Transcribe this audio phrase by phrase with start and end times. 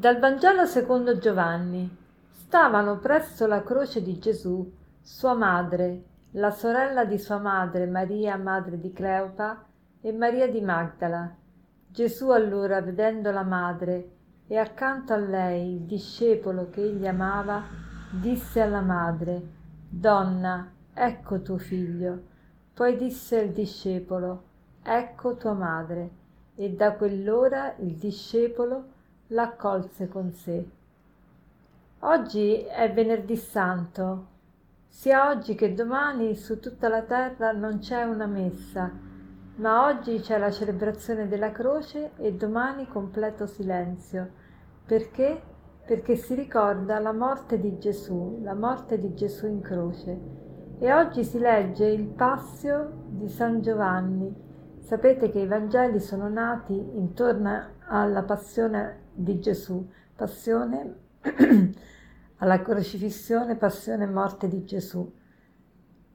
[0.00, 1.86] Dal Vangelo secondo Giovanni.
[2.30, 4.66] Stavano presso la croce di Gesù
[4.98, 9.62] sua madre, la sorella di sua madre Maria, madre di Cleopa,
[10.00, 11.36] e Maria di Magdala.
[11.86, 14.10] Gesù allora, vedendo la madre
[14.46, 17.62] e accanto a lei il discepolo che egli amava,
[18.10, 19.42] disse alla madre,
[19.86, 22.22] Donna, ecco tuo figlio.
[22.72, 24.44] Poi disse al discepolo,
[24.82, 26.10] Ecco tua madre.
[26.54, 28.98] E da quell'ora il discepolo
[29.32, 30.68] l'accolse con sé.
[32.00, 34.26] Oggi è venerdì santo.
[34.88, 38.90] Sia oggi che domani su tutta la terra non c'è una messa,
[39.56, 44.28] ma oggi c'è la celebrazione della croce e domani completo silenzio.
[44.84, 45.40] Perché?
[45.86, 50.18] Perché si ricorda la morte di Gesù, la morte di Gesù in croce.
[50.78, 54.34] E oggi si legge il Passio di San Giovanni.
[54.80, 60.94] Sapete che i Vangeli sono nati intorno alla passione di Gesù, passione
[62.36, 65.12] alla crocifissione, passione e morte di Gesù.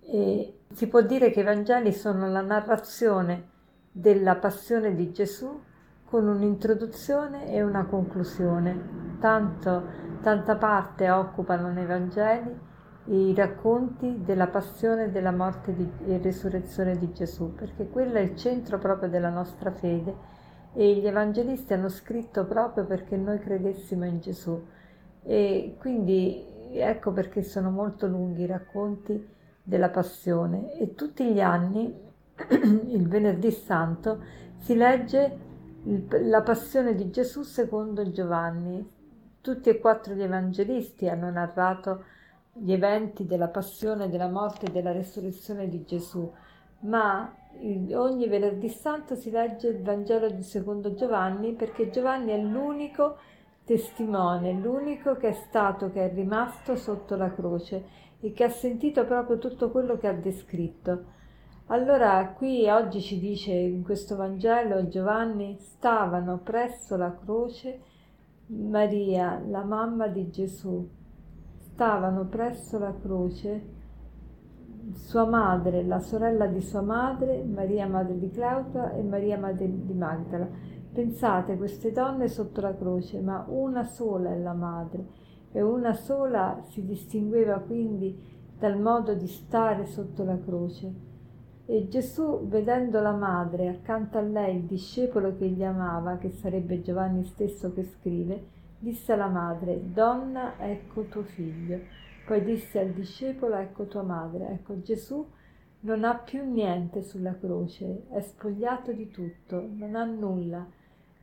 [0.00, 3.54] E si può dire che i Vangeli sono la narrazione
[3.90, 5.62] della passione di Gesù
[6.04, 9.16] con un'introduzione e una conclusione.
[9.18, 9.84] Tanto,
[10.22, 12.74] tanta parte occupano nei Vangeli
[13.06, 15.74] i racconti della passione, della morte
[16.06, 20.14] e risurrezione di Gesù, perché quello è il centro proprio della nostra fede
[20.76, 24.62] e gli evangelisti hanno scritto proprio perché noi credessimo in Gesù.
[25.22, 29.26] E quindi ecco perché sono molto lunghi i racconti
[29.62, 31.92] della passione e tutti gli anni,
[32.88, 34.22] il venerdì santo,
[34.58, 35.44] si legge
[36.22, 38.94] la passione di Gesù secondo Giovanni.
[39.40, 42.04] Tutti e quattro gli evangelisti hanno narrato
[42.52, 46.30] gli eventi della passione, della morte e della resurrezione di Gesù,
[46.80, 47.32] ma
[47.94, 53.16] ogni venerdì santo si legge il Vangelo di secondo Giovanni perché Giovanni è l'unico
[53.64, 57.84] testimone, l'unico che è stato, che è rimasto sotto la croce
[58.20, 61.14] e che ha sentito proprio tutto quello che ha descritto.
[61.66, 67.80] Allora qui oggi ci dice in questo Vangelo Giovanni stavano presso la croce
[68.46, 70.88] Maria, la mamma di Gesù,
[71.58, 73.74] stavano presso la croce
[74.94, 79.92] sua madre, la sorella di sua madre, Maria madre di Cleopa e Maria madre di
[79.92, 80.48] Magdala.
[80.92, 86.60] Pensate, queste donne sotto la croce, ma una sola è la madre e una sola
[86.68, 90.92] si distingueva quindi dal modo di stare sotto la croce.
[91.64, 96.80] E Gesù, vedendo la madre, accanto a lei il discepolo che gli amava, che sarebbe
[96.80, 98.44] Giovanni stesso che scrive,
[98.78, 101.80] disse alla madre, Donna, ecco tuo figlio.
[102.26, 105.24] Poi disse al discepolo, ecco tua madre, ecco Gesù
[105.80, 110.66] non ha più niente sulla croce, è spogliato di tutto, non ha nulla.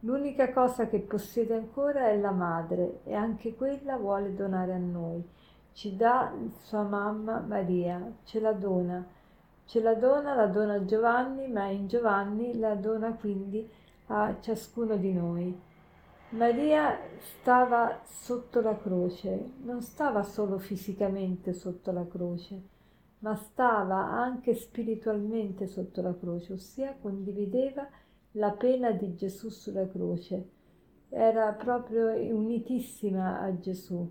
[0.00, 5.20] L'unica cosa che possiede ancora è la madre e anche quella vuole donare a noi.
[5.72, 6.32] Ci dà
[6.62, 9.04] sua mamma Maria, ce la dona.
[9.64, 13.68] Ce la dona, la dona a Giovanni, ma in Giovanni la dona quindi
[14.06, 15.60] a ciascuno di noi.
[16.34, 22.60] Maria stava sotto la croce, non stava solo fisicamente sotto la croce,
[23.20, 27.88] ma stava anche spiritualmente sotto la croce, ossia condivideva
[28.32, 30.48] la pena di Gesù sulla croce.
[31.08, 34.04] Era proprio unitissima a Gesù.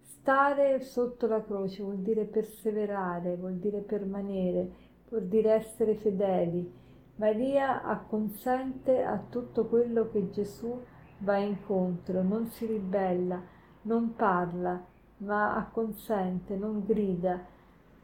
[0.00, 4.70] Stare sotto la croce vuol dire perseverare, vuol dire permanere,
[5.10, 6.72] vuol dire essere fedeli.
[7.16, 10.95] Maria acconsente a tutto quello che Gesù ha
[11.26, 13.42] va incontro, non si ribella,
[13.82, 14.80] non parla,
[15.18, 17.44] ma acconsente, non grida,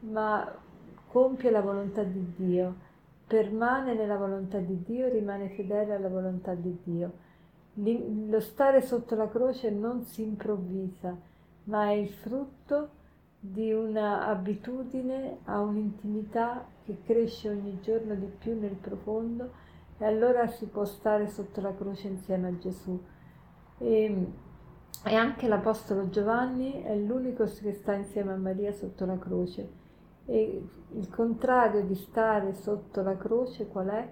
[0.01, 0.53] ma
[1.07, 2.75] compie la volontà di Dio,
[3.25, 7.11] permane nella volontà di Dio, rimane fedele alla volontà di Dio.
[7.75, 11.15] Lo stare sotto la croce non si improvvisa,
[11.65, 12.89] ma è il frutto
[13.39, 19.61] di un'abitudine a un'intimità che cresce ogni giorno di più nel profondo
[19.97, 23.01] e allora si può stare sotto la croce insieme a Gesù.
[23.77, 24.27] E,
[25.05, 29.81] e anche l'Apostolo Giovanni è l'unico che sta insieme a Maria sotto la croce.
[30.25, 34.09] E il contrario di stare sotto la croce qual è?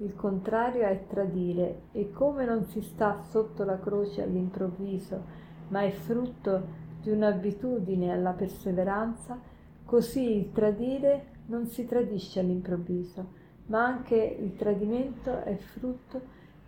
[0.00, 5.20] Il contrario è tradire e come non si sta sotto la croce all'improvviso,
[5.68, 9.40] ma è frutto di un'abitudine alla perseveranza,
[9.84, 16.20] così il tradire non si tradisce all'improvviso, ma anche il tradimento è frutto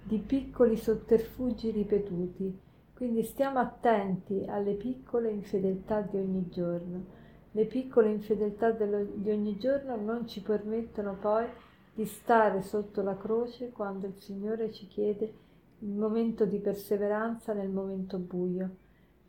[0.02, 2.58] di piccoli sotterfugi ripetuti.
[2.94, 7.18] Quindi stiamo attenti alle piccole infedeltà di ogni giorno.
[7.52, 11.46] Le piccole infedeltà di ogni giorno non ci permettono poi
[11.94, 15.32] di stare sotto la croce quando il Signore ci chiede
[15.78, 18.76] il momento di perseveranza nel momento buio.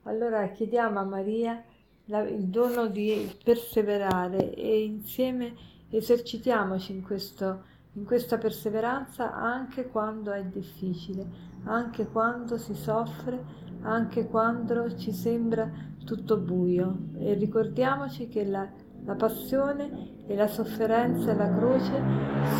[0.04, 1.64] Allora chiediamo a Maria
[2.06, 5.54] la, il dono di perseverare e insieme
[5.92, 11.26] esercitiamoci in, questo, in questa perseveranza anche quando è difficile,
[11.66, 13.44] anche quando si soffre,
[13.82, 15.70] anche quando ci sembra
[16.06, 17.10] tutto buio.
[17.18, 18.68] E ricordiamoci che la,
[19.06, 22.04] la passione e la sofferenza e la croce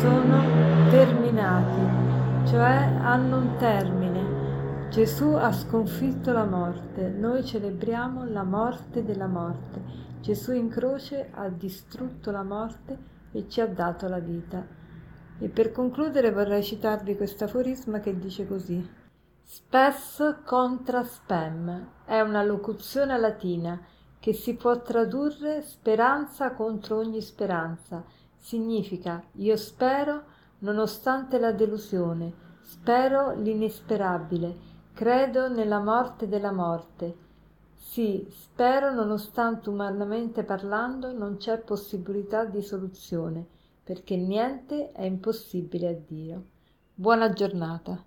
[0.00, 4.90] sono terminati, cioè hanno un termine.
[4.90, 10.10] Gesù ha sconfitto la morte, noi celebriamo la morte della morte.
[10.20, 14.64] Gesù in croce ha distrutto la morte e ci ha dato la vita.
[15.38, 18.86] E per concludere vorrei citarvi questo aforisma che dice così.
[19.42, 23.80] Spes contra spem è una locuzione latina
[24.20, 28.04] che si può tradurre speranza contro ogni speranza.
[28.36, 30.22] Significa io spero
[30.60, 37.16] nonostante la delusione, spero l'inesperabile Credo nella morte della morte.
[37.92, 43.46] Sì, spero nonostante umanamente parlando non c'è possibilità di soluzione,
[43.84, 46.44] perché niente è impossibile a Dio.
[46.94, 48.02] Buona giornata.